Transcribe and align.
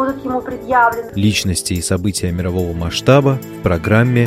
будут 0.00 0.24
ему 0.24 0.40
предъявлены. 0.40 1.10
Личности 1.14 1.74
и 1.74 1.82
события 1.82 2.32
мирового 2.32 2.72
масштаба 2.72 3.38
в 3.58 3.62
программе 3.62 4.26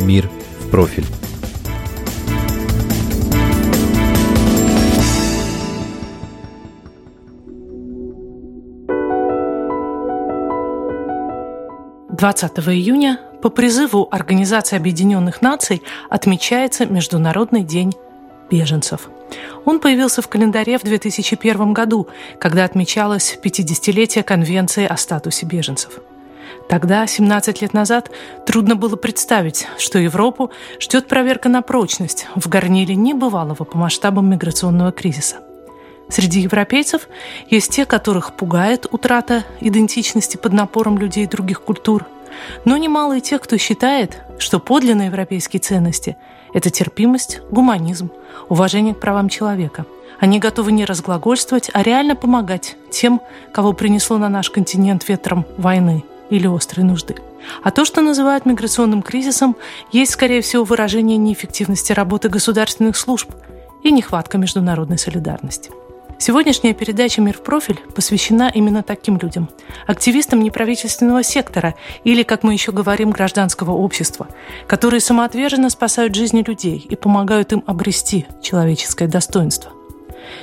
«Мир 0.00 0.30
в 0.60 0.70
профиль». 0.70 1.04
Двадцатого 12.08 12.74
июня 12.74 13.20
по 13.42 13.50
призыву 13.50 14.08
Организации 14.10 14.76
Объединенных 14.76 15.42
Наций 15.42 15.82
отмечается 16.08 16.86
Международный 16.86 17.62
день 17.62 17.92
беженцев. 18.50 19.10
Он 19.64 19.80
появился 19.80 20.22
в 20.22 20.28
календаре 20.28 20.78
в 20.78 20.82
2001 20.82 21.72
году, 21.72 22.08
когда 22.38 22.64
отмечалось 22.64 23.38
50-летие 23.42 24.22
Конвенции 24.22 24.86
о 24.86 24.96
статусе 24.96 25.46
беженцев. 25.46 26.00
Тогда, 26.68 27.06
17 27.06 27.62
лет 27.62 27.72
назад, 27.72 28.10
трудно 28.46 28.76
было 28.76 28.96
представить, 28.96 29.66
что 29.78 29.98
Европу 29.98 30.50
ждет 30.80 31.08
проверка 31.08 31.48
на 31.48 31.62
прочность 31.62 32.26
в 32.34 32.48
горниле 32.48 32.94
небывалого 32.94 33.64
по 33.64 33.78
масштабам 33.78 34.30
миграционного 34.30 34.92
кризиса. 34.92 35.36
Среди 36.10 36.40
европейцев 36.40 37.08
есть 37.48 37.70
те, 37.70 37.84
которых 37.84 38.34
пугает 38.34 38.86
утрата 38.90 39.44
идентичности 39.60 40.36
под 40.36 40.52
напором 40.52 40.98
людей 40.98 41.26
других 41.26 41.62
культур, 41.62 42.06
но 42.64 42.76
немало 42.76 43.18
и 43.18 43.20
тех, 43.20 43.42
кто 43.42 43.58
считает, 43.58 44.22
что 44.38 44.58
подлинные 44.58 45.06
европейские 45.06 45.60
ценности– 45.60 46.16
это 46.52 46.70
терпимость, 46.70 47.40
гуманизм, 47.50 48.10
уважение 48.48 48.94
к 48.94 49.00
правам 49.00 49.28
человека. 49.28 49.86
Они 50.18 50.38
готовы 50.38 50.72
не 50.72 50.84
разглагольствовать, 50.84 51.70
а 51.72 51.82
реально 51.82 52.16
помогать 52.16 52.76
тем, 52.90 53.20
кого 53.52 53.72
принесло 53.72 54.18
на 54.18 54.28
наш 54.28 54.50
континент 54.50 55.08
ветром 55.08 55.46
войны 55.56 56.04
или 56.30 56.46
острой 56.46 56.84
нужды. 56.84 57.16
А 57.62 57.70
то, 57.70 57.84
что 57.84 58.00
называют 58.00 58.44
миграционным 58.44 59.02
кризисом, 59.02 59.56
есть, 59.92 60.12
скорее 60.12 60.40
всего, 60.40 60.64
выражение 60.64 61.16
неэффективности 61.16 61.92
работы 61.92 62.28
государственных 62.28 62.96
служб 62.96 63.30
и 63.84 63.92
нехватка 63.92 64.38
международной 64.38 64.98
солидарности. 64.98 65.70
Сегодняшняя 66.20 66.74
передача 66.74 67.20
«Мир 67.20 67.36
в 67.36 67.42
профиль» 67.44 67.78
посвящена 67.94 68.50
именно 68.52 68.82
таким 68.82 69.18
людям– 69.18 69.48
активистам 69.86 70.42
неправительственного 70.42 71.22
сектора 71.22 71.76
или, 72.02 72.24
как 72.24 72.42
мы 72.42 72.54
еще 72.54 72.72
говорим, 72.72 73.12
гражданского 73.12 73.70
общества, 73.70 74.26
которые 74.66 75.00
самоотверженно 75.00 75.70
спасают 75.70 76.16
жизни 76.16 76.42
людей 76.42 76.84
и 76.90 76.96
помогают 76.96 77.52
им 77.52 77.62
обрести 77.66 78.26
человеческое 78.42 79.06
достоинство. 79.06 79.70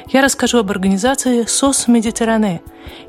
Я 0.08 0.22
расскажу 0.22 0.60
об 0.60 0.72
организации 0.72 1.44
«СОС 1.44 1.90
Медитеране» 1.90 2.62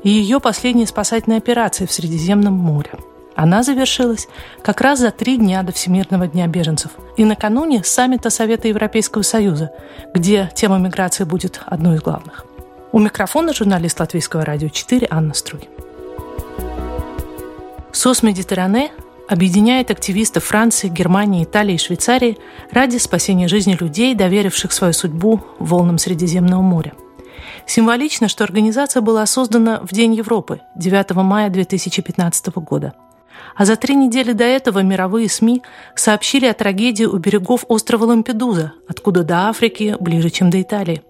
и 0.03 0.09
ее 0.09 0.41
последней 0.41 0.85
спасательной 0.85 1.37
операции 1.37 1.85
в 1.85 1.91
Средиземном 1.93 2.53
море. 2.53 2.91
Она 3.37 3.63
завершилась 3.63 4.27
как 4.61 4.81
раз 4.81 4.99
за 4.99 5.11
три 5.11 5.37
дня 5.37 5.63
до 5.63 5.71
Всемирного 5.71 6.27
дня 6.27 6.47
беженцев 6.47 6.91
и 7.15 7.23
накануне 7.23 7.83
саммита 7.85 8.29
Совета 8.29 8.67
Европейского 8.67 9.21
Союза, 9.21 9.71
где 10.13 10.51
тема 10.53 10.79
миграции 10.79 11.23
будет 11.23 11.61
одной 11.65 11.95
из 11.95 12.01
главных. 12.01 12.45
У 12.93 12.99
микрофона 12.99 13.53
журналист 13.53 13.99
Латвийского 13.99 14.45
радио 14.45 14.69
4 14.69 15.07
Анна 15.09 15.33
Струй. 15.33 15.67
СОС 17.91 18.23
Медитеране 18.23 18.91
объединяет 19.27 19.91
активистов 19.91 20.45
Франции, 20.45 20.87
Германии, 20.87 21.43
Италии 21.43 21.75
и 21.75 21.79
Швейцарии 21.79 22.37
ради 22.71 22.97
спасения 22.97 23.49
жизни 23.49 23.77
людей, 23.77 24.15
доверивших 24.15 24.71
свою 24.71 24.93
судьбу 24.93 25.41
волнам 25.59 25.97
Средиземного 25.97 26.61
моря. 26.61 26.93
Символично, 27.65 28.29
что 28.29 28.45
организация 28.45 29.01
была 29.01 29.25
создана 29.25 29.81
в 29.81 29.91
День 29.91 30.15
Европы, 30.15 30.61
9 30.75 31.11
мая 31.15 31.49
2015 31.49 32.47
года. 32.55 32.93
А 33.55 33.65
за 33.65 33.75
три 33.75 33.95
недели 33.95 34.31
до 34.31 34.45
этого 34.45 34.79
мировые 34.79 35.27
СМИ 35.27 35.61
сообщили 35.95 36.45
о 36.45 36.53
трагедии 36.53 37.03
у 37.03 37.17
берегов 37.17 37.65
острова 37.67 38.05
Лампедуза, 38.05 38.73
откуда 38.87 39.23
до 39.23 39.49
Африки 39.49 39.97
ближе, 39.99 40.29
чем 40.29 40.49
до 40.49 40.61
Италии. 40.61 41.03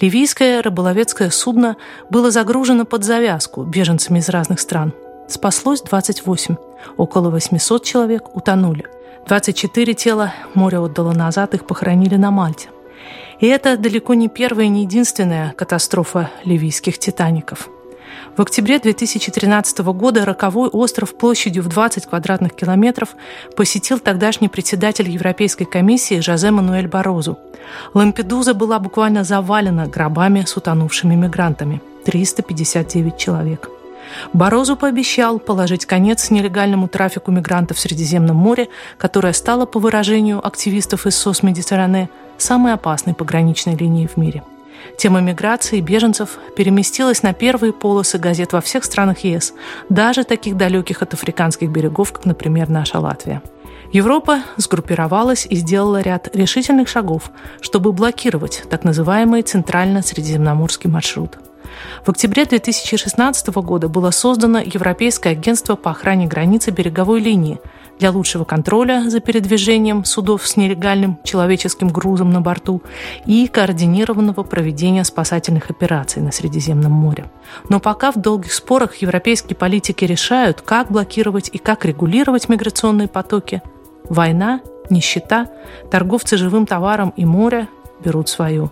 Ливийское 0.00 0.62
рыболовецкое 0.62 1.30
судно 1.30 1.76
было 2.10 2.30
загружено 2.30 2.84
под 2.84 3.04
завязку 3.04 3.62
беженцами 3.62 4.18
из 4.18 4.28
разных 4.28 4.60
стран. 4.60 4.92
Спаслось 5.28 5.82
28. 5.82 6.56
Около 6.96 7.30
800 7.30 7.84
человек 7.84 8.36
утонули. 8.36 8.84
24 9.26 9.94
тела 9.94 10.32
море 10.54 10.78
отдало 10.78 11.12
назад, 11.12 11.54
их 11.54 11.66
похоронили 11.66 12.16
на 12.16 12.30
Мальте. 12.30 12.68
И 13.40 13.46
это 13.46 13.76
далеко 13.76 14.14
не 14.14 14.28
первая 14.28 14.66
и 14.66 14.70
не 14.70 14.82
единственная 14.82 15.52
катастрофа 15.52 16.30
ливийских 16.44 16.98
«Титаников». 16.98 17.68
В 18.36 18.42
октябре 18.42 18.78
2013 18.78 19.78
года 19.78 20.24
роковой 20.24 20.68
остров 20.68 21.16
площадью 21.16 21.62
в 21.62 21.68
20 21.68 22.06
квадратных 22.06 22.54
километров 22.54 23.16
посетил 23.56 23.98
тогдашний 23.98 24.48
председатель 24.48 25.08
Европейской 25.10 25.64
комиссии 25.64 26.20
Жозе 26.20 26.50
Мануэль 26.50 26.88
Барозу. 26.88 27.38
Лампедуза 27.94 28.54
была 28.54 28.78
буквально 28.78 29.24
завалена 29.24 29.86
гробами 29.86 30.44
с 30.46 30.56
утонувшими 30.56 31.14
мигрантами. 31.14 31.80
359 32.04 33.16
человек. 33.16 33.70
Борозу 34.32 34.76
пообещал 34.76 35.38
положить 35.38 35.86
конец 35.86 36.30
нелегальному 36.30 36.88
трафику 36.88 37.32
мигрантов 37.32 37.78
в 37.78 37.80
Средиземном 37.80 38.36
море, 38.36 38.68
которое 38.98 39.32
стало, 39.32 39.66
по 39.66 39.80
выражению 39.80 40.46
активистов 40.46 41.06
из 41.06 41.16
СОС 41.16 41.42
Медитеране, 41.42 42.08
самой 42.38 42.74
опасной 42.74 43.14
пограничной 43.14 43.76
линией 43.76 44.06
в 44.06 44.16
мире– 44.16 44.42
Тема 44.98 45.20
миграции 45.20 45.80
беженцев 45.80 46.38
переместилась 46.56 47.22
на 47.22 47.32
первые 47.32 47.72
полосы 47.72 48.18
газет 48.18 48.52
во 48.52 48.60
всех 48.60 48.84
странах 48.84 49.24
ЕС, 49.24 49.52
даже 49.88 50.24
таких 50.24 50.56
далеких 50.56 51.02
от 51.02 51.14
африканских 51.14 51.70
берегов, 51.70 52.12
как, 52.12 52.24
например, 52.24 52.68
наша 52.68 52.98
Латвия. 52.98 53.42
Европа 53.92 54.42
сгруппировалась 54.56 55.46
и 55.48 55.56
сделала 55.56 56.00
ряд 56.00 56.34
решительных 56.34 56.88
шагов, 56.88 57.30
чтобы 57.60 57.92
блокировать 57.92 58.64
так 58.68 58.84
называемый 58.84 59.42
Центрально-Средиземноморский 59.42 60.90
маршрут. 60.90 61.38
В 62.04 62.10
октябре 62.10 62.44
2016 62.44 63.48
года 63.56 63.88
было 63.88 64.10
создано 64.10 64.58
Европейское 64.58 65.32
агентство 65.32 65.76
по 65.76 65.90
охране 65.90 66.26
границы 66.26 66.70
береговой 66.70 67.20
линии, 67.20 67.60
для 67.98 68.10
лучшего 68.10 68.44
контроля 68.44 69.04
за 69.08 69.20
передвижением 69.20 70.04
судов 70.04 70.46
с 70.46 70.56
нелегальным 70.56 71.18
человеческим 71.24 71.88
грузом 71.88 72.30
на 72.30 72.40
борту 72.40 72.82
и 73.24 73.48
координированного 73.48 74.42
проведения 74.42 75.04
спасательных 75.04 75.70
операций 75.70 76.22
на 76.22 76.32
Средиземном 76.32 76.92
море. 76.92 77.26
Но 77.68 77.80
пока 77.80 78.12
в 78.12 78.16
долгих 78.16 78.52
спорах 78.52 78.96
европейские 78.96 79.56
политики 79.56 80.04
решают, 80.04 80.60
как 80.60 80.90
блокировать 80.90 81.50
и 81.52 81.58
как 81.58 81.84
регулировать 81.84 82.48
миграционные 82.48 83.08
потоки, 83.08 83.62
война, 84.08 84.60
нищета, 84.90 85.50
торговцы 85.90 86.36
живым 86.36 86.66
товаром 86.66 87.12
и 87.16 87.24
море 87.24 87.68
берут 88.04 88.28
свою. 88.28 88.70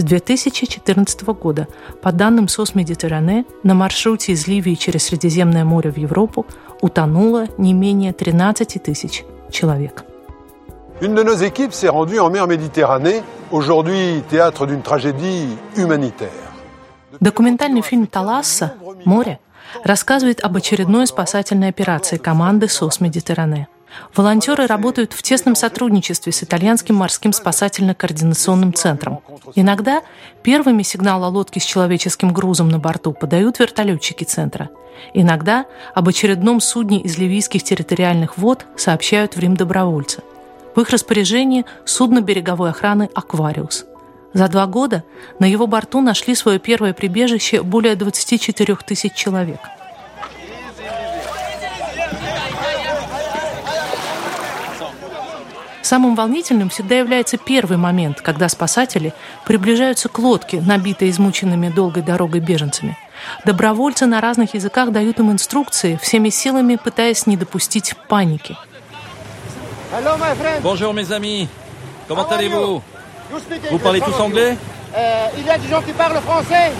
С 0.00 0.02
2014 0.02 1.22
года, 1.24 1.68
по 2.00 2.10
данным 2.10 2.48
СОС 2.48 2.74
Медитеране, 2.74 3.44
на 3.62 3.74
маршруте 3.74 4.32
из 4.32 4.46
Ливии 4.46 4.74
через 4.74 5.04
Средиземное 5.04 5.64
море 5.66 5.90
в 5.90 5.98
Европу 5.98 6.46
утонуло 6.80 7.46
не 7.58 7.72
менее 7.72 8.12
13 8.12 8.82
тысяч 8.82 9.24
человек. 9.50 10.04
Une 11.00 11.14
de 11.14 11.22
nos 11.22 11.36
équipes 11.36 11.72
s'est 11.72 11.88
rendue 11.88 12.20
en 12.20 12.30
mer 12.30 12.46
Méditerranée, 12.46 13.22
aujourd'hui 13.50 14.22
théâtre 14.28 14.66
d'une 14.66 14.82
tragédie 14.82 15.56
humanitaire. 15.76 16.52
Документальный 17.20 17.82
фильм 17.82 18.06
«Таласса. 18.06 18.74
Море» 19.04 19.38
рассказывает 19.84 20.40
об 20.40 20.56
очередной 20.56 21.06
спасательной 21.06 21.68
операции 21.68 22.18
команды 22.18 22.68
СОС 22.68 23.00
Медитеране– 23.00 23.68
Волонтеры 24.14 24.66
работают 24.66 25.12
в 25.12 25.22
тесном 25.22 25.54
сотрудничестве 25.54 26.32
с 26.32 26.42
итальянским 26.42 26.94
морским 26.94 27.32
спасательно-координационным 27.32 28.74
центром. 28.74 29.20
Иногда 29.54 30.02
первыми 30.42 30.82
сигнал 30.82 31.24
о 31.24 31.28
лодке 31.28 31.60
с 31.60 31.64
человеческим 31.64 32.32
грузом 32.32 32.68
на 32.68 32.78
борту 32.78 33.12
подают 33.12 33.58
вертолетчики 33.58 34.24
центра. 34.24 34.70
Иногда 35.14 35.66
об 35.94 36.08
очередном 36.08 36.60
судне 36.60 37.00
из 37.00 37.18
ливийских 37.18 37.62
территориальных 37.62 38.36
вод 38.36 38.66
сообщают 38.76 39.36
в 39.36 39.38
Рим 39.38 39.56
добровольцы. 39.56 40.22
В 40.74 40.80
их 40.80 40.90
распоряжении 40.90 41.64
судно 41.84 42.20
береговой 42.20 42.70
охраны 42.70 43.10
«Аквариус». 43.14 43.86
За 44.32 44.46
два 44.46 44.66
года 44.66 45.02
на 45.40 45.44
его 45.44 45.66
борту 45.66 46.00
нашли 46.00 46.36
свое 46.36 46.60
первое 46.60 46.92
прибежище 46.92 47.62
более 47.62 47.96
24 47.96 48.76
тысяч 48.86 49.14
человек– 49.14 49.58
Самым 55.82 56.14
волнительным 56.14 56.68
всегда 56.68 56.98
является 56.98 57.38
первый 57.38 57.78
момент, 57.78 58.20
когда 58.20 58.48
спасатели 58.48 59.14
приближаются 59.46 60.08
к 60.08 60.18
лодке, 60.18 60.60
набитой 60.60 61.10
измученными 61.10 61.68
долгой 61.68 62.02
дорогой 62.02 62.40
беженцами. 62.40 62.98
Добровольцы 63.44 64.06
на 64.06 64.20
разных 64.20 64.54
языках 64.54 64.92
дают 64.92 65.18
им 65.18 65.30
инструкции, 65.32 65.98
всеми 66.02 66.28
силами 66.30 66.76
пытаясь 66.76 67.26
не 67.26 67.36
допустить 67.36 67.94
паники. 68.08 68.56
Bonjour 70.62 70.92
mes 70.92 71.10
amis, 71.10 71.48
comment 72.08 72.28
allez-vous 72.30 72.80
Vous 73.70 73.78
parlez 73.78 74.00
tous 74.00 74.20
anglais 74.20 74.56
Il 75.36 75.44
y 75.44 75.50
a 75.50 75.58
des 75.58 75.68
gens 75.68 75.82
qui 75.82 75.92
parlent 75.92 76.20
français 76.20 76.72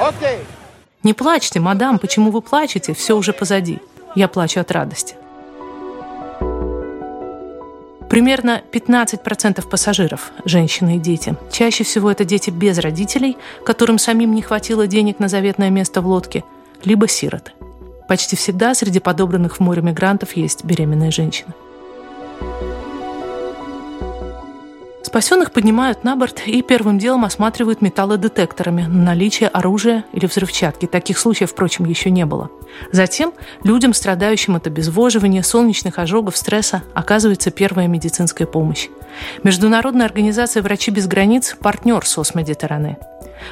Ok. 0.00 0.40
Не 1.02 1.14
плачьте, 1.14 1.58
мадам, 1.60 1.98
почему 1.98 2.30
вы 2.30 2.42
плачете? 2.42 2.94
Все 2.94 3.16
уже 3.16 3.32
позади. 3.32 3.80
Я 4.14 4.28
плачу 4.28 4.60
от 4.60 4.70
радости. 4.70 5.14
Примерно 8.12 8.60
15% 8.70 9.66
пассажиров– 9.66 10.32
женщины 10.44 10.96
и 10.96 10.98
дети. 10.98 11.34
Чаще 11.50 11.82
всего 11.82 12.10
это 12.10 12.26
дети 12.26 12.50
без 12.50 12.76
родителей, 12.76 13.38
которым 13.64 13.96
самим 13.96 14.34
не 14.34 14.42
хватило 14.42 14.86
денег 14.86 15.18
на 15.18 15.28
заветное 15.28 15.70
место 15.70 16.02
в 16.02 16.06
лодке, 16.06 16.44
либо 16.84 17.08
сироты. 17.08 17.52
Почти 18.08 18.36
всегда 18.36 18.74
среди 18.74 19.00
подобранных 19.00 19.56
в 19.56 19.60
море 19.60 19.80
мигрантов 19.80 20.36
есть 20.36 20.62
беременные 20.62 21.10
женщины. 21.10 21.54
Спасенных 25.12 25.52
поднимают 25.52 26.04
на 26.04 26.16
борт 26.16 26.40
и 26.46 26.62
первым 26.62 26.98
делом 26.98 27.26
осматривают 27.26 27.82
металлодетекторами 27.82 28.84
на 28.84 29.04
наличие 29.04 29.50
оружия 29.50 30.06
или 30.14 30.24
взрывчатки. 30.24 30.86
Таких 30.86 31.18
случаев, 31.18 31.50
впрочем, 31.50 31.84
еще 31.84 32.10
не 32.10 32.24
было. 32.24 32.50
Затем 32.92 33.34
людям, 33.62 33.92
страдающим 33.92 34.56
от 34.56 34.66
обезвоживания, 34.66 35.42
солнечных 35.42 35.98
ожогов, 35.98 36.38
стресса, 36.38 36.82
оказывается 36.94 37.50
первая 37.50 37.88
медицинская 37.88 38.46
помощь. 38.46 38.88
Международная 39.42 40.06
организация 40.06 40.62
«Врачи 40.62 40.90
без 40.90 41.06
границ»– 41.06 41.58
партнер 41.60 42.06
СОС 42.06 42.34
Медитеране. 42.34 42.96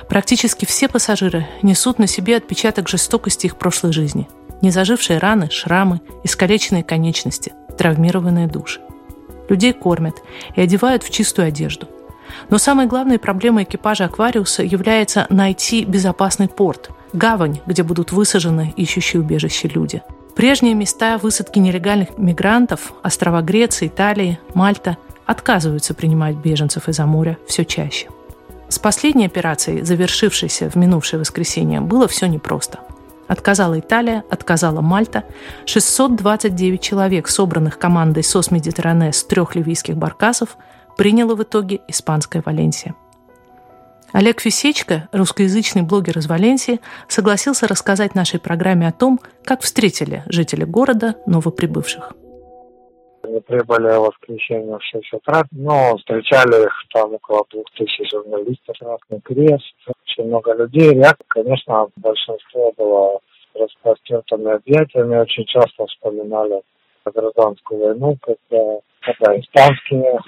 Практически 0.09 0.65
все 0.65 0.89
пассажиры 0.89 1.47
несут 1.61 1.99
на 1.99 2.07
себе 2.07 2.39
отпечаток 2.39 2.89
жестокости 2.89 3.45
их 3.45 3.57
прошлой 3.57 3.93
жизни. 3.93 4.31
Незажившие 4.63 5.19
раны, 5.19 5.51
шрамы, 5.51 6.01
искалеченные 6.25 6.85
конечности, 6.85 7.53
травмированные 7.77 8.47
души. 8.47 8.81
Людей 9.51 9.75
кормят 9.75 10.23
и 10.55 10.61
одевают 10.63 11.03
в 11.03 11.11
чистую 11.11 11.49
одежду. 11.49 11.89
Но 12.49 12.57
самой 12.57 12.87
главной 12.87 13.19
проблемой 13.19 13.65
экипажа 13.65 14.05
«Аквариуса» 14.07 14.63
является 14.63 15.27
найти 15.29 15.85
безопасный 15.85 16.49
порт, 16.49 16.91
гавань, 17.13 17.61
где 17.67 17.83
будут 17.83 18.13
высажены 18.13 18.73
ищущие 18.77 19.21
убежище 19.21 19.69
люди. 19.69 20.03
Прежние 20.37 20.75
места 20.75 21.19
высадки 21.19 21.59
нелегальных 21.59 22.17
мигрантов, 22.17 22.93
острова 23.03 23.43
Греции, 23.43 23.89
Италии, 23.89 24.39
Мальта, 24.55 24.97
отказываются 25.27 25.93
принимать 25.93 26.37
беженцев 26.37 26.89
из-за 26.89 27.05
моря 27.05 27.37
все 27.49 27.65
чаще. 27.65 28.07
С 28.69 28.79
последней 28.79 29.27
операцией, 29.27 29.83
завершившейся 29.83 30.71
в 30.71 30.77
минувшее 30.77 31.19
воскресенье, 31.19 31.81
было 31.81 32.07
все 32.07 32.27
непросто– 32.27 32.79
Отказала 33.31 33.79
Италия, 33.79 34.25
отказала 34.29 34.81
Мальта. 34.81 35.23
629 35.65 36.81
человек, 36.81 37.29
собранных 37.29 37.79
командой 37.79 38.25
СОС 38.25 38.51
Медитеране 38.51 39.13
с 39.13 39.23
трех 39.23 39.55
ливийских 39.55 39.97
баркасов, 39.97 40.57
приняла 40.97 41.37
в 41.37 41.43
итоге 41.45 41.81
испанская 41.87 42.43
Валенсия. 42.45 42.97
Олег 44.11 44.41
Фисечко, 44.41 45.09
русскоязычный 45.13 45.83
блогер 45.83 46.19
из 46.19 46.27
Валенсии, 46.27 46.81
согласился 47.07 47.69
рассказать 47.69 48.17
нашей 48.17 48.41
программе 48.41 48.89
о 48.89 48.93
том, 48.93 49.21
как 49.45 49.61
встретили 49.61 50.25
жители 50.27 50.65
города 50.65 51.15
новоприбывших. 51.27 52.15
Они 53.23 53.41
прибыли 53.41 53.99
в 53.99 54.07
воскресенье 54.07 54.79
в 54.79 54.83
6 54.83 55.13
утра, 55.13 55.43
но 55.53 55.97
встречали 55.99 56.65
их 56.65 56.73
там 56.93 57.15
около 57.15 57.45
двух 57.51 57.67
тысяч 57.77 58.11
журналистов, 58.11 58.77
Красный 58.79 59.21
Крест, 59.21 59.75
очень 59.87 60.29
много 60.29 60.55
людей. 60.55 60.95
Реакция, 60.95 61.27
конечно, 61.29 61.87
большинство 61.97 62.73
было 62.77 63.21
распростертыми 63.55 64.53
объятиями, 64.53 65.17
очень 65.19 65.45
часто 65.45 65.87
вспоминали 65.87 66.63
гражданскую 67.05 67.81
войну, 67.81 68.17
когда, 68.23 68.79
когда 69.01 69.39
испанские 69.39 70.19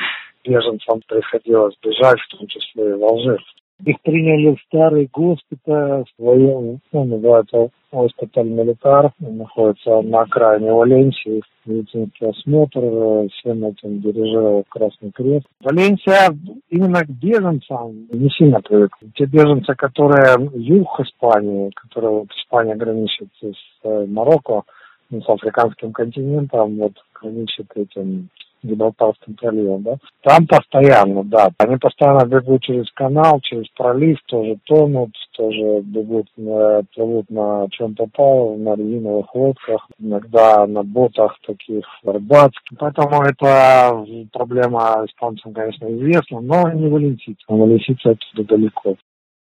беженцам 0.45 1.01
приходилось 1.07 1.77
бежать, 1.83 2.21
в 2.21 2.37
том 2.37 2.47
числе 2.47 2.91
и 2.91 2.95
в 2.95 3.05
Алжир. 3.05 3.43
Их 3.85 4.01
приняли 4.03 4.55
в 4.55 4.61
старый 4.69 5.09
госпиталь, 5.13 6.05
военный, 6.17 6.79
ну, 6.93 7.05
называется 7.05 7.69
госпиталь 7.91 8.49
Милитар, 8.49 9.13
находится 9.19 10.03
на 10.03 10.21
окраине 10.21 10.73
Валенсии, 10.73 11.43
медицинский 11.67 12.27
осмотр, 12.27 13.29
всем 13.33 13.65
этим 13.65 14.01
дирижировал 14.01 14.65
Красный 14.69 15.11
Крест. 15.11 15.47
Валенсия 15.61 16.31
именно 16.71 17.05
к 17.05 17.09
беженцам 17.09 18.07
не 18.13 18.31
сильно 18.31 18.61
привык. 18.61 18.97
Те 19.17 19.27
беженцы, 19.27 19.75
которые 19.75 20.51
юг 20.55 21.01
Испании, 21.01 21.71
которые 21.75 22.11
вот 22.13 22.29
Испания 22.37 22.77
граничит 22.77 23.29
с 23.41 23.55
э, 23.83 24.07
Марокко, 24.07 24.63
ну, 25.11 25.21
с 25.23 25.29
африканским 25.29 25.93
континентом, 25.93 26.77
вот 26.77 26.93
граничит 27.21 27.67
этим 27.75 28.29
Гибралтарским 28.63 29.35
проливом, 29.35 29.83
да. 29.83 29.97
Там 30.23 30.47
постоянно, 30.47 31.25
да. 31.25 31.51
Они 31.59 31.77
постоянно 31.77 32.25
бегут 32.27 32.63
через 32.63 32.91
канал, 32.93 33.41
через 33.41 33.69
пролив, 33.77 34.19
тоже 34.27 34.59
тонут, 34.65 35.11
тоже 35.37 35.81
бегут, 35.83 36.27
э, 36.37 36.83
плывут 36.95 37.29
на 37.31 37.67
чем 37.71 37.95
попало, 37.95 38.57
на 38.57 38.75
резиновых 38.75 39.35
лодках, 39.35 39.87
иногда 39.99 40.67
на 40.67 40.83
ботах 40.83 41.37
таких 41.47 41.85
рыбацких. 42.05 42.79
Поэтому 42.79 43.23
это 43.23 44.05
проблема 44.33 45.05
испанцам, 45.09 45.53
конечно, 45.53 45.87
известна, 45.87 46.41
но 46.41 46.71
не 46.71 46.89
валентийцам. 46.89 47.59
Валентийцы 47.59 48.07
оттуда 48.07 48.49
далеко. 48.49 48.97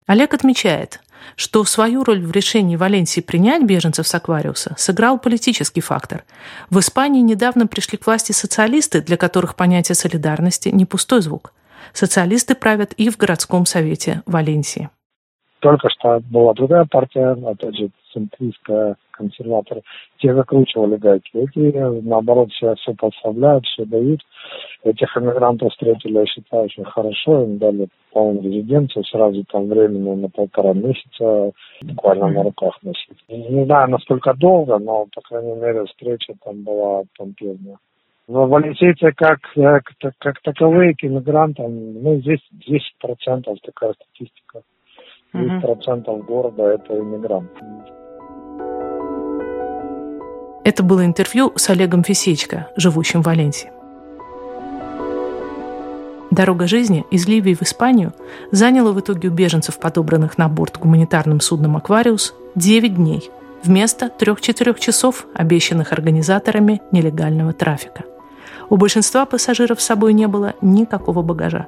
Олег 0.07 0.33
отмечает, 0.35 0.99
что 1.35 1.63
свою 1.63 2.03
роль 2.03 2.21
в 2.21 2.31
решении 2.31 2.75
Валенсии 2.75 3.21
принять 3.21 3.63
беженцев 3.63 4.07
с 4.07 4.15
Аквариуса 4.15 4.75
сыграл 4.77 5.19
политический 5.19 5.81
фактор. 5.81 6.23
В 6.69 6.79
Испании 6.79 7.21
недавно 7.21 7.67
пришли 7.67 7.97
к 7.97 8.05
власти 8.05 8.31
социалисты, 8.31 9.01
для 9.01 9.17
которых 9.17 9.55
понятие 9.55 9.95
солидарности 9.95 10.69
не 10.69 10.85
пустой 10.85 11.21
звук. 11.21 11.53
Социалисты 11.93 12.55
правят 12.55 12.93
и 12.93 13.09
в 13.09 13.17
городском 13.17 13.65
совете 13.65 14.21
Валенсии. 14.25 14.89
Только 15.59 15.89
что 15.89 16.19
была 16.19 16.53
другая 16.53 16.85
партия, 16.85 17.31
опять 17.31 17.75
же, 17.75 17.89
центристская, 18.15 18.95
консерваторы. 19.11 19.81
Те 20.19 20.33
закручивали 20.33 20.95
гайки. 20.95 21.29
Эти, 21.33 21.59
наоборот, 22.07 22.51
все, 22.51 22.75
все 22.75 22.93
подставляют, 22.93 23.65
все 23.65 23.85
дают. 23.85 24.21
Этих 24.83 25.15
иммигрантов 25.17 25.71
встретили, 25.71 26.19
я 26.19 26.25
считаю, 26.25 26.63
очень 26.63 26.85
хорошо. 26.85 27.43
Им 27.43 27.57
дали 27.57 27.87
полную 28.11 28.43
резиденцию, 28.43 29.03
сразу 29.05 29.43
там 29.51 29.67
временно 29.67 30.15
на 30.15 30.29
полтора 30.29 30.73
месяца, 30.73 31.51
буквально 31.81 32.29
на 32.29 32.43
руках 32.43 32.77
носить. 32.81 33.17
Не 33.27 33.65
знаю, 33.65 33.89
насколько 33.89 34.33
долго, 34.33 34.79
но, 34.79 35.05
по 35.13 35.21
крайней 35.21 35.55
мере, 35.55 35.85
встреча 35.85 36.33
там 36.43 36.63
была 36.63 37.03
помпезная. 37.17 37.77
Но 38.27 38.47
валенсийцы 38.47 39.11
как, 39.15 39.39
как, 39.53 40.13
как 40.17 40.41
таковые 40.41 40.95
к 40.95 41.03
иммигрантам, 41.03 42.01
ну, 42.01 42.19
здесь 42.21 42.39
10% 42.67 43.55
такая 43.61 43.93
статистика. 43.93 44.61
10% 45.33 46.23
города– 46.23 46.63
это 46.63 46.97
иммигранты. 46.97 47.65
Это 50.65 50.81
было 50.81 51.05
интервью 51.05 51.53
с 51.55 51.69
Олегом 51.69 52.03
Фисечко, 52.03 52.69
живущим 52.75 53.21
в 53.21 53.27
Валенсии. 53.27 53.71
Дорога 56.31 56.65
жизни 56.65 57.05
из 57.11 57.27
Ливии 57.27 57.53
в 57.53 57.61
Испанию 57.61 58.13
заняла 58.51 58.91
в 58.91 58.99
итоге 58.99 59.29
у 59.29 59.31
беженцев, 59.31 59.77
подобранных 59.77 60.39
на 60.39 60.49
борт 60.49 60.79
гуманитарным 60.79 61.39
судном 61.39 61.77
«Аквариус», 61.77 62.33
9 62.55 62.95
дней 62.95 63.29
вместо 63.63 64.07
3-4 64.07 64.79
часов, 64.79 65.27
обещанных 65.35 65.93
организаторами 65.93 66.81
нелегального 66.91 67.53
трафика. 67.53 68.03
У 68.67 68.75
большинства 68.75 69.27
пассажиров 69.27 69.79
с 69.79 69.85
собой 69.85 70.13
не 70.13 70.27
было 70.27 70.55
никакого 70.61 71.21
багажа. 71.21 71.67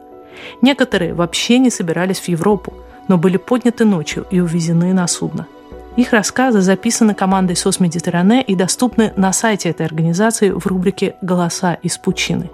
Некоторые 0.63 1.13
вообще 1.13 1.59
не 1.59 1.69
собирались 1.69 2.19
в 2.19 2.27
Европу, 2.29 2.73
но 3.07 3.19
были 3.19 3.37
подняты 3.37 3.85
ночью 3.85 4.25
и 4.31 4.39
увезены 4.39 4.91
на 4.91 5.07
судно– 5.07 5.45
их 5.97 6.13
рассказы 6.13 6.61
записаны 6.61 7.13
командой 7.13 7.55
СОС 7.55 7.79
Медитеране 7.79 8.43
и 8.43 8.55
доступны 8.55 9.11
на 9.17 9.33
сайте 9.33 9.69
этой 9.69 9.85
организации 9.85 10.51
в 10.51 10.65
рубрике 10.67 11.15
«Голоса 11.21 11.73
из 11.73 11.97
пучины». 11.97 12.49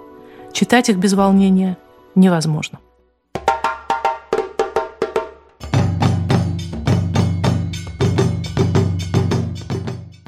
Читать 0.52 0.88
их 0.88 0.96
без 0.96 1.12
волнения 1.12 1.76
невозможно. 2.14 2.80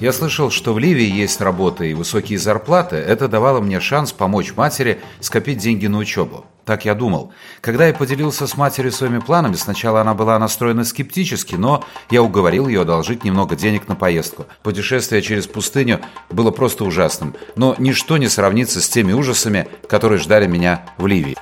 Я 0.07 0.13
слышал, 0.13 0.53
что 0.53 0.73
в 0.73 0.79
Ливии 0.79 1.03
есть 1.05 1.41
работа 1.41 1.83
и 1.83 1.93
высокие 1.93 2.39
зарплаты. 2.39 2.95
Это 2.95 3.27
давало 3.27 3.61
мне 3.61 3.81
шанс 3.81 4.13
помочь 4.13 4.55
матери 4.55 5.01
скопить 5.19 5.59
деньги 5.59 5.89
на 5.89 5.99
учебу. 5.99 6.47
Так 6.65 6.85
я 6.85 6.95
думал. 6.95 7.33
Когда 7.61 7.89
я 7.89 7.93
поделился 7.93 8.47
с 8.47 8.57
матерью 8.57 8.93
своими 8.93 9.19
планами, 9.19 9.55
сначала 9.55 10.03
она 10.03 10.15
была 10.15 10.39
настроена 10.39 10.85
скептически, 10.85 11.57
но 11.57 11.83
я 12.09 12.23
уговорил 12.23 12.69
ее 12.69 12.83
одолжить 12.83 13.25
немного 13.25 13.57
денег 13.57 13.89
на 13.89 13.97
поездку. 13.97 14.47
Путешествие 14.63 15.23
через 15.23 15.49
пустыню 15.49 15.99
было 16.31 16.53
просто 16.53 16.85
ужасным, 16.85 17.35
но 17.57 17.75
ничто 17.77 18.17
не 18.17 18.29
сравнится 18.29 18.81
с 18.81 18.89
теми 18.89 19.13
ужасами, 19.13 19.67
которые 19.89 20.21
ждали 20.21 20.47
меня 20.47 20.87
в 20.99 21.09
Ливии. 21.09 21.37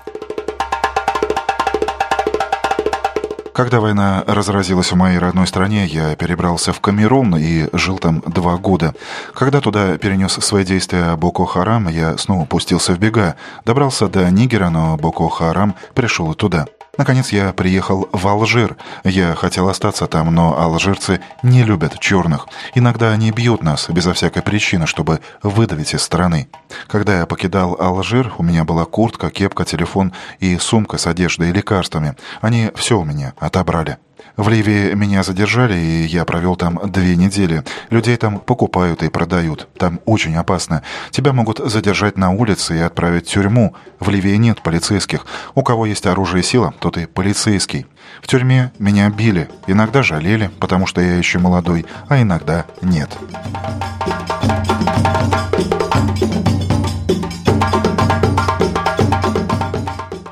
Когда 3.55 3.79
война 3.79 4.25
разразилась 4.27 4.91
в 4.91 4.97
моей 4.97 5.19
родной 5.19 5.47
стране, 5.47 5.87
я 5.87 6.17
перебрался 6.17 6.73
в 6.73 6.81
Камерун 6.81 7.37
и 7.37 7.69
жил 7.73 7.99
там 7.99 8.21
два 8.27 8.57
года. 8.57 8.97
Когда 9.33 9.61
туда 9.61 9.97
перенес 9.97 10.33
свои 10.33 10.65
действия 10.65 11.15
Боко 11.15 11.47
Харам, 11.47 11.89
я 11.89 12.19
снова 12.19 12.47
пустился 12.47 12.95
в 12.95 12.99
бега. 12.99 13.37
Добрался 13.65 14.09
до 14.09 14.29
Нигера, 14.29 14.71
но 14.71 14.97
Боко 14.97 15.29
Харам 15.29 15.77
пришел 15.95 16.33
и 16.33 16.35
туда. 16.35 16.67
Наконец 16.97 17.33
я 17.33 17.53
приехал 17.53 18.09
в 18.13 18.27
Алжир. 18.27 18.77
Я 19.05 19.35
хотел 19.35 19.69
остаться 19.69 20.07
там, 20.07 20.35
но 20.35 20.59
алжирцы 20.59 21.21
не 21.43 21.65
любят 21.65 21.99
черных. 21.99 22.47
Иногда 22.75 23.11
они 23.11 23.31
бьют 23.31 23.63
нас 23.63 23.89
безо 23.89 24.13
всякой 24.13 24.43
причины, 24.43 24.87
чтобы 24.87 25.21
выдавить 25.43 25.95
из 25.95 26.03
страны. 26.03 26.49
Когда 26.87 27.19
я 27.19 27.27
покидал 27.27 27.77
Алжир, 27.81 28.33
у 28.39 28.43
меня 28.43 28.65
была 28.65 28.85
куртка, 28.85 29.31
кепка, 29.31 29.65
телефон 29.65 30.13
и 30.39 30.57
сумка 30.59 30.99
с 30.99 31.07
одеждой 31.07 31.51
и 31.51 31.53
лекарствами. 31.53 32.15
Они 32.41 32.71
все 32.75 32.99
у 32.99 33.05
меня 33.05 33.35
отобрали. 33.39 33.99
В 34.37 34.49
Ливии 34.49 34.95
меня 34.95 35.23
задержали, 35.23 35.76
и 35.76 36.07
я 36.07 36.25
провел 36.25 36.57
там 36.57 36.81
две 36.91 37.14
недели. 37.14 37.62
Людей 37.91 38.17
там 38.17 38.41
покупают 38.41 39.05
и 39.05 39.09
продают. 39.09 39.69
Там 39.79 40.00
очень 40.07 40.35
опасно. 40.35 40.83
Тебя 41.12 41.33
могут 41.33 41.59
задержать 41.59 42.19
на 42.19 42.33
улице 42.33 42.76
и 42.76 42.81
отправить 42.81 43.29
в 43.29 43.31
тюрьму. 43.31 43.76
В 44.00 44.11
Ливии 44.11 44.35
нет 44.35 44.61
полицейских. 44.61 45.25
У 45.55 45.62
кого 45.62 45.87
есть 45.87 46.07
оружие 46.07 46.41
и 46.41 46.45
сила, 46.45 46.75
тот 46.81 46.99
и 46.99 47.07
полицейский. 47.07 47.87
В 48.23 48.26
тюрьме 48.26 48.73
меня 48.81 49.09
били. 49.09 49.49
Иногда 49.69 50.03
жалели, 50.03 50.50
потому 50.59 50.87
что 50.87 51.00
я 51.00 51.17
еще 51.17 51.38
молодой, 51.38 51.87
а 52.09 52.21
иногда 52.21 52.67
нет. 52.83 53.17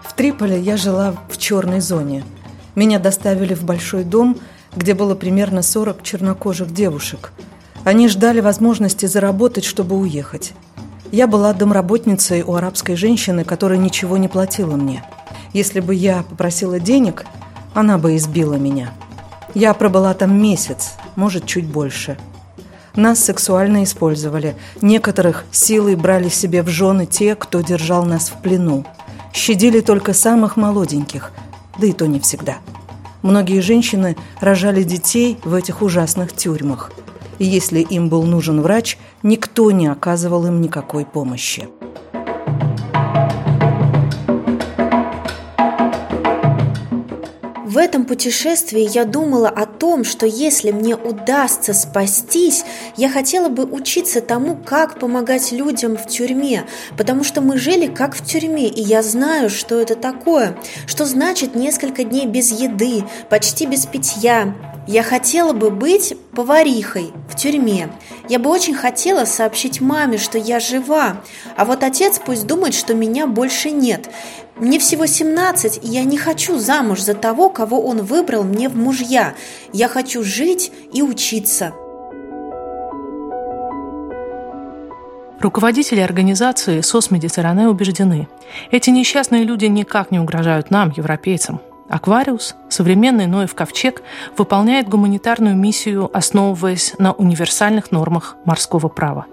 В 0.05 0.13
Триполи 0.17 0.59
я 0.59 0.77
жила 0.77 1.15
в 1.29 1.39
черной 1.39 1.79
зоне– 1.79 2.25
меня 2.75 2.99
доставили 2.99 3.55
в 3.55 3.65
большой 3.65 4.05
дом, 4.05 4.39
где 4.75 4.95
было 4.95 5.15
примерно 5.15 5.63
40 5.63 6.03
чернокожих 6.03 6.73
девушек. 6.73 7.33
Они 7.85 8.09
ждали 8.09 8.41
возможности 8.41 9.07
заработать, 9.07 9.65
чтобы 9.65 9.97
уехать. 9.97 10.53
Я 11.11 11.27
была 11.27 11.53
домработницей 11.53 12.43
у 12.43 12.55
арабской 12.55 12.97
женщины, 12.97 13.45
которая 13.45 13.79
ничего 13.79 14.17
не 14.17 14.29
платила 14.29 14.77
мне. 14.77 15.05
Если 15.53 15.81
бы 15.81 15.95
я 15.95 16.23
попросила 16.23 16.81
денег, 16.81 17.27
она 17.75 17.99
бы 17.99 18.17
избила 18.17 18.55
меня. 18.55 18.93
Я 19.55 19.75
пробыла 19.75 20.15
там 20.15 20.41
месяц, 20.41 20.93
может, 21.15 21.45
чуть 21.45 21.67
больше. 21.67 22.17
Нас 22.95 23.19
сексуально 23.19 23.85
использовали. 23.85 24.57
Некоторых 24.81 25.45
силой 25.51 25.97
брали 25.97 26.31
себе 26.31 26.63
в 26.63 26.69
жены 26.69 27.05
те, 27.05 27.35
кто 27.35 27.61
держал 27.61 28.05
нас 28.05 28.31
в 28.31 28.41
плену. 28.41 28.87
Щадили 29.35 29.81
только 29.81 30.15
самых 30.15 30.57
молоденьких– 30.57 31.33
да 31.79 31.87
и 31.87 31.93
то 31.93 32.07
не 32.07 32.21
всегда. 32.21 32.59
Многие 33.23 33.61
женщины 33.61 34.17
рожали 34.41 34.83
детей 34.83 35.39
в 35.45 35.55
этих 35.55 35.83
ужасных 35.83 36.33
тюрьмах. 36.33 36.91
И 37.39 37.45
если 37.45 37.81
им 37.81 38.09
был 38.09 38.25
нужен 38.25 38.61
врач, 38.61 38.99
никто 39.23 39.71
не 39.71 39.87
оказывал 39.87 40.47
им 40.47 40.61
никакой 40.61 41.05
помощи. 41.05 41.69
Этом 47.83 48.07
путешествии 48.07 48.89
я 48.95 49.05
думала 49.05 49.49
о 49.49 49.67
том, 49.67 50.05
что 50.05 50.25
если 50.25 50.71
мне 50.71 50.97
удастся 50.97 51.75
спастись, 51.75 52.65
я 52.97 53.11
хотела 53.11 53.49
бы 53.49 53.65
учиться 53.65 54.21
тому, 54.21 54.57
как 54.57 54.99
помогать 54.99 55.53
людям 55.53 55.97
в 55.97 56.07
тюрьме, 56.07 56.65
потому 56.97 57.25
что 57.25 57.41
мы 57.41 57.59
жили 57.59 57.87
как 57.87 58.15
в 58.15 58.25
тюрьме, 58.25 58.69
и 58.69 58.81
я 58.81 59.03
знаю, 59.03 59.51
что 59.51 59.79
это 59.81 59.97
такое, 59.97 60.57
что 60.87 61.05
значит 61.05 61.55
несколько 61.55 62.05
дней 62.05 62.27
без 62.27 62.51
еды, 62.53 63.05
почти 63.29 63.67
без 63.67 63.85
питья, 63.85 64.55
я 64.87 65.05
хотела 65.05 65.53
бы 65.53 65.71
быть 65.71 66.15
поварихой 66.35 67.13
в 67.29 67.37
тюрьме. 67.37 67.93
Я 68.29 68.41
бы 68.41 68.51
очень 68.51 68.75
хотела 68.75 69.25
сообщить 69.25 69.81
маме, 69.81 70.19
что 70.19 70.39
я 70.39 70.59
жива. 70.59 71.23
А 71.57 71.65
вот 71.65 71.85
отец 71.85 72.21
пусть 72.25 72.47
думает, 72.47 72.75
что 72.75 72.93
меня 72.93 73.29
больше 73.29 73.71
нет. 73.71 74.11
Мне 74.57 74.79
всего 74.79 75.07
17, 75.07 75.81
и 75.83 75.89
я 75.89 76.05
не 76.05 76.19
хочу 76.19 76.59
замуж 76.59 77.01
за 77.01 77.15
того, 77.15 77.49
кого 77.49 77.81
он 77.81 78.03
выбрал 78.03 78.45
мне 78.45 78.69
в 78.69 78.77
мужья. 78.77 79.35
Я 79.73 79.89
хочу 79.89 80.23
жить 80.23 80.73
и 80.93 81.03
учиться. 81.03 81.73
Руководители 85.41 85.99
организации 85.99 86.83
СОС 86.83 87.11
Медитеране 87.11 87.69
убеждены, 87.69 88.29
эти 88.71 88.91
несчастные 88.91 89.43
люди 89.43 89.65
никак 89.65 90.13
не 90.13 90.21
угрожают 90.21 90.71
нам, 90.71 90.93
европейцам. 90.97 91.61
Аквариус, 91.89 92.55
современный 92.69 93.27
Ноев 93.27 93.55
ковчег, 93.55 94.03
выполняет 94.37 94.89
гуманитарную 94.89 95.57
миссию, 95.57 96.09
основываясь 96.17 96.95
на 96.99 97.13
универсальных 97.13 97.91
нормах 97.91 98.37
морского 98.45 98.89
права. 98.89 99.27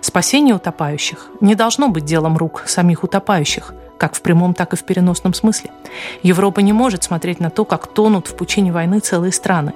Спасение 0.00 0.54
утопающих 0.54 1.28
не 1.40 1.54
должно 1.54 1.88
быть 1.88 2.04
делом 2.04 2.36
рук 2.36 2.64
самих 2.66 3.04
утопающих, 3.04 3.74
как 3.98 4.14
в 4.14 4.22
прямом, 4.22 4.54
так 4.54 4.72
и 4.72 4.76
в 4.76 4.84
переносном 4.84 5.34
смысле. 5.34 5.70
Европа 6.22 6.60
не 6.60 6.72
может 6.72 7.04
смотреть 7.04 7.40
на 7.40 7.50
то, 7.50 7.64
как 7.64 7.86
тонут 7.86 8.26
в 8.26 8.34
пучине 8.34 8.72
войны 8.72 9.00
целые 9.00 9.32
страны. 9.32 9.74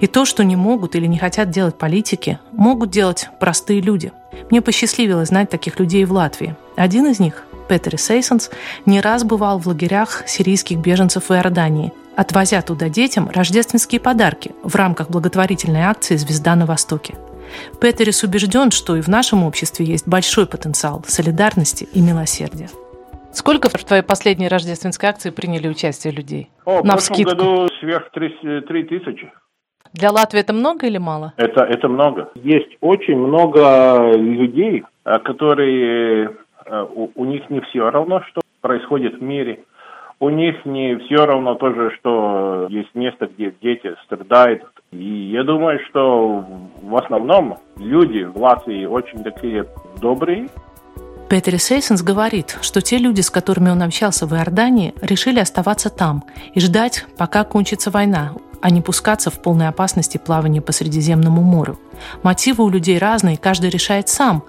И 0.00 0.06
то, 0.06 0.24
что 0.24 0.44
не 0.44 0.56
могут 0.56 0.94
или 0.94 1.06
не 1.06 1.18
хотят 1.18 1.50
делать 1.50 1.76
политики, 1.76 2.38
могут 2.52 2.90
делать 2.90 3.28
простые 3.40 3.80
люди. 3.80 4.12
Мне 4.50 4.60
посчастливилось 4.60 5.28
знать 5.28 5.50
таких 5.50 5.78
людей 5.78 6.04
в 6.04 6.12
Латвии. 6.12 6.56
Один 6.76 7.06
из 7.06 7.20
них, 7.20 7.44
Петер 7.68 7.98
Сейсонс, 7.98 8.50
не 8.86 9.00
раз 9.00 9.24
бывал 9.24 9.58
в 9.58 9.66
лагерях 9.66 10.24
сирийских 10.26 10.78
беженцев 10.78 11.28
в 11.28 11.32
Иордании, 11.32 11.92
отвозя 12.16 12.62
туда 12.62 12.88
детям 12.88 13.30
рождественские 13.32 14.00
подарки 14.00 14.52
в 14.62 14.74
рамках 14.74 15.10
благотворительной 15.10 15.82
акции 15.82 16.16
«Звезда 16.16 16.54
на 16.54 16.66
Востоке». 16.66 17.14
Петерис 17.80 18.22
убежден, 18.22 18.70
что 18.70 18.96
и 18.96 19.00
в 19.00 19.08
нашем 19.08 19.44
обществе 19.44 19.84
есть 19.84 20.08
большой 20.08 20.46
потенциал 20.46 21.02
солидарности 21.06 21.88
и 21.92 22.00
милосердия. 22.00 22.68
Сколько 23.32 23.68
в 23.68 23.84
твоей 23.84 24.02
последней 24.02 24.48
рождественской 24.48 25.08
акции 25.08 25.30
приняли 25.30 25.68
участие 25.68 26.12
людей? 26.12 26.50
О, 26.64 26.82
На 26.84 26.96
в 26.96 27.06
прошлом 27.06 27.24
году 27.24 27.68
сверх 27.80 28.10
3 28.10 28.84
тысячи. 28.84 29.32
Для 29.92 30.10
Латвии 30.10 30.40
это 30.40 30.52
много 30.52 30.86
или 30.86 30.98
мало? 30.98 31.34
Это, 31.36 31.64
это 31.64 31.88
много. 31.88 32.30
Есть 32.34 32.76
очень 32.80 33.16
много 33.16 34.12
людей, 34.16 34.84
э, 35.04 35.18
которые 35.20 36.36
э, 36.66 36.86
у, 36.94 37.10
у 37.14 37.24
них 37.24 37.48
не 37.48 37.60
все 37.60 37.90
равно, 37.90 38.22
что 38.28 38.40
происходит 38.60 39.18
в 39.18 39.22
мире. 39.22 39.60
У 40.20 40.30
них 40.30 40.64
не 40.64 40.96
все 40.96 41.26
равно 41.26 41.54
тоже, 41.54 41.90
что 41.96 42.66
есть 42.70 42.94
место, 42.94 43.26
где 43.26 43.54
дети 43.60 43.94
страдают. 44.04 44.64
И 44.94 45.30
я 45.32 45.42
думаю, 45.42 45.80
что 45.88 46.44
в 46.82 46.96
основном 46.96 47.58
люди 47.76 48.22
в 48.22 48.36
Латвии 48.36 48.86
очень 48.86 49.24
такие 49.24 49.66
добрые, 50.00 50.48
Петер 51.28 51.58
Сейсенс 51.58 52.02
говорит, 52.02 52.58
что 52.60 52.80
те 52.80 52.98
люди, 52.98 53.22
с 53.22 53.30
которыми 53.30 53.70
он 53.70 53.82
общался 53.82 54.26
в 54.26 54.34
Иордании, 54.34 54.94
решили 55.00 55.40
оставаться 55.40 55.88
там 55.88 56.22
и 56.52 56.60
ждать, 56.60 57.06
пока 57.18 57.44
кончится 57.44 57.90
война, 57.90 58.32
а 58.60 58.70
не 58.70 58.82
пускаться 58.82 59.30
в 59.30 59.42
полной 59.42 59.68
опасности 59.68 60.20
плавания 60.24 60.60
по 60.60 60.70
Средиземному 60.70 61.42
морю. 61.42 61.76
Мотивы 62.22 62.62
у 62.62 62.68
людей 62.68 62.98
разные, 62.98 63.38
каждый 63.38 63.70
решает 63.70 64.08
сам. 64.08 64.42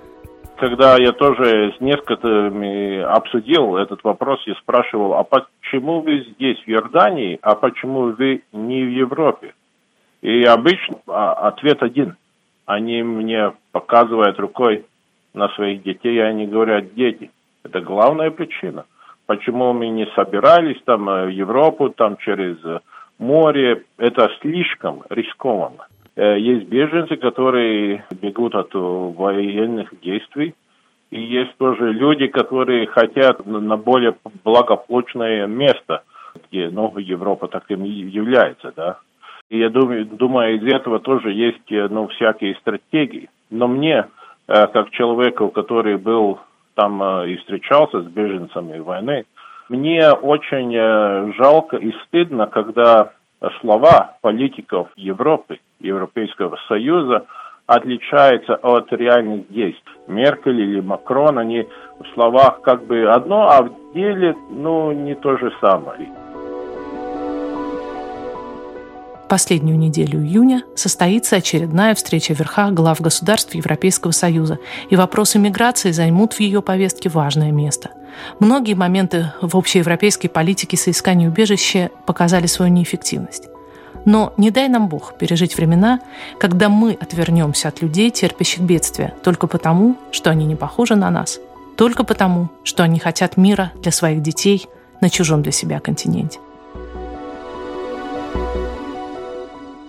Когда 0.58 0.98
я 0.98 1.12
тоже 1.14 1.74
с 1.78 1.82
несколькими 1.82 3.02
обсудил 3.02 3.78
этот 3.78 4.04
вопрос, 4.04 4.40
я 4.46 4.54
спрашивал, 4.56 5.16
а 5.16 5.24
почему 5.24 6.02
вы 6.02 6.26
здесь, 6.36 6.58
в 6.60 6.70
Иордании, 6.70 7.40
а 7.42 7.56
почему 7.56 8.12
вы 8.12 8.44
не 8.52 8.84
в 8.84 8.90
Европе? 8.90 9.54
И 10.26 10.44
обычно 10.44 10.98
а, 11.06 11.34
ответ 11.50 11.84
один. 11.84 12.16
Они 12.66 13.04
мне 13.04 13.54
показывают 13.72 14.40
рукой 14.40 14.84
на 15.36 15.50
своих 15.50 15.84
детей, 15.84 16.16
и 16.16 16.20
они 16.20 16.48
говорят, 16.48 16.96
дети. 16.96 17.30
Это 17.64 17.80
главная 17.80 18.32
причина. 18.32 18.86
Почему 19.28 19.72
мы 19.74 19.90
не 19.90 20.08
собирались 20.16 20.82
там 20.84 21.08
э, 21.10 21.26
в 21.28 21.30
Европу, 21.30 21.92
там 21.92 22.18
через 22.18 22.58
э, 22.66 22.80
море, 23.20 23.84
это 24.00 24.32
слишком 24.42 25.04
рискованно. 25.12 25.86
Э, 26.16 26.40
есть 26.40 26.68
беженцы, 26.70 27.18
которые 27.18 28.04
бегут 28.20 28.56
от 28.56 28.74
военных 28.74 29.94
действий, 30.02 30.56
и 31.12 31.22
есть 31.22 31.56
тоже 31.58 31.94
люди, 31.94 32.26
которые 32.26 32.88
хотят 32.88 33.46
на 33.46 33.78
более 33.78 34.16
благополучное 34.44 35.46
место, 35.46 36.02
где 36.50 36.70
ну, 36.72 36.98
Европа 36.98 37.48
таким 37.48 37.84
является, 37.84 38.74
да. 38.76 38.98
Я 39.50 39.70
думаю, 39.70 40.06
думаю, 40.06 40.56
из 40.56 40.74
этого 40.74 41.00
тоже 41.00 41.32
есть 41.32 41.72
э, 41.72 41.88
ну, 41.90 42.08
всякие 42.08 42.56
стратегии. 42.56 43.30
Но 43.52 43.68
мне, 43.68 44.08
э, 44.48 44.68
как 44.68 44.90
человеку, 44.92 45.50
который 45.50 45.98
был 45.98 46.40
там 46.74 47.02
э, 47.02 47.30
и 47.30 47.38
встречался 47.38 48.02
с 48.02 48.06
беженцами 48.06 48.80
войны, 48.80 49.26
мне 49.70 50.12
очень 50.12 50.74
жалко 51.34 51.78
и 51.78 51.92
стыдно, 52.06 52.46
когда 52.46 53.14
слова 53.62 54.16
политиков 54.22 54.90
Европы, 54.96 55.58
Европейского 55.80 56.60
Союза 56.68 57.26
отличаются 57.66 58.56
от 58.56 58.94
реальных 58.94 59.52
действий. 59.52 59.82
Меркель 60.08 60.62
или 60.62 60.82
Макрон, 60.82 61.40
они 61.40 61.68
в 62.00 62.14
словах 62.14 62.62
как 62.62 62.86
бы 62.86 63.10
одно, 63.10 63.50
а 63.50 63.64
в 63.64 63.94
деле 63.96 64.36
ну, 64.52 64.92
не 64.92 65.16
то 65.16 65.36
же 65.38 65.52
самое. 65.60 66.10
Последнюю 69.28 69.80
неделю 69.80 70.22
июня 70.22 70.64
состоится 70.76 71.38
очередная 71.38 71.96
встреча 71.96 72.34
верхах 72.34 72.74
глав 72.74 73.02
государств 73.02 73.56
Европейского 73.56 74.12
Союза, 74.12 74.60
и 74.90 74.96
вопросы 74.96 75.40
миграции 75.40 75.92
займут 75.92 76.34
в 76.34 76.40
ее 76.40 76.62
повестке 76.62 77.10
важное 77.10 77.52
место. 77.52 77.90
Многие 78.40 78.76
моменты 78.76 79.34
в 79.42 79.58
общеевропейской 79.58 80.30
политике 80.30 80.78
соискания 80.78 81.28
убежища 81.28 81.90
показали 82.06 82.46
свою 82.46 82.72
неэффективность. 82.72 83.50
Но 84.06 84.32
не 84.38 84.52
дай 84.52 84.70
нам 84.70 84.88
Бог 84.88 85.18
пережить 85.18 85.58
времена, 85.58 86.00
когда 86.40 86.70
мы 86.70 86.96
отвернемся 87.00 87.70
от 87.70 87.82
людей, 87.82 88.12
терпящих 88.12 88.62
бедствия, 88.62 89.16
только 89.24 89.48
потому, 89.48 89.98
что 90.12 90.30
они 90.30 90.46
не 90.46 90.56
похожи 90.56 90.96
на 90.96 91.10
нас, 91.10 91.40
только 91.76 92.04
потому, 92.04 92.50
что 92.64 92.84
они 92.84 93.00
хотят 93.00 93.38
мира 93.38 93.72
для 93.82 93.92
своих 93.92 94.22
детей 94.22 94.68
на 95.02 95.10
чужом 95.10 95.42
для 95.42 95.52
себя 95.52 95.80
континенте. 95.80 96.40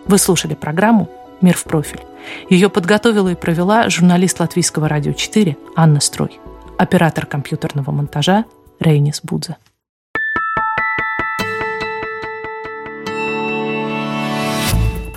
Вы 0.08 0.18
слушали 0.18 0.54
программу 0.54 1.08
«Мир 1.40 1.56
в 1.56 1.64
профиль». 1.64 2.00
Ее 2.48 2.70
подготовила 2.70 3.28
и 3.28 3.34
провела 3.34 3.88
журналист 3.90 4.38
Латвийского 4.38 4.88
радио 4.88 5.12
4 5.12 5.56
Анна 5.74 6.00
Строй, 6.00 6.38
оператор 6.78 7.26
компьютерного 7.26 7.90
монтажа 7.90 8.44
Рейнис 8.78 9.20
Будзе. 9.24 9.56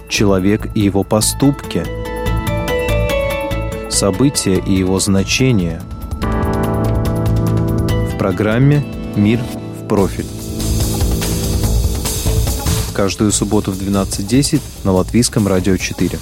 Человек 0.09 0.75
и 0.75 0.79
его 0.79 1.03
поступки, 1.03 1.85
события 3.91 4.55
и 4.55 4.73
его 4.73 4.99
значения 4.99 5.81
в 8.11 8.17
программе 8.17 8.83
«Мир 9.15 9.39
в 9.39 9.87
профиль» 9.87 10.38
каждую 12.99 13.31
субботу 13.31 13.71
в 13.71 13.81
12.10 13.81 14.59
на 14.83 14.91
Латвийском 14.91 15.47
радио 15.47 15.77
4. 15.77 16.19